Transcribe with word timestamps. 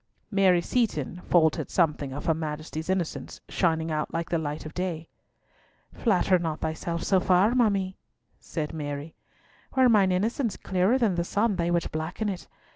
Mary 0.31 0.61
Seaton 0.63 1.21
faltered 1.27 1.69
something 1.69 2.11
of 2.11 2.25
her 2.25 2.33
Majesty's 2.33 2.89
innocence 2.89 3.39
shining 3.49 3.91
out 3.91 4.11
like 4.11 4.31
the 4.31 4.39
light 4.39 4.65
of 4.65 4.73
day. 4.73 5.07
"Flatter 5.93 6.39
not 6.39 6.59
thyself 6.59 7.03
so 7.03 7.19
far, 7.19 7.53
ma 7.53 7.69
mie," 7.69 7.97
said 8.39 8.73
Mary. 8.73 9.13
"Were 9.75 9.89
mine 9.89 10.11
innocence 10.11 10.57
clearer 10.57 10.97
than 10.97 11.13
the 11.13 11.23
sun 11.23 11.55
they 11.57 11.69
would 11.69 11.91
blacken 11.91 12.29
it. 12.29 12.47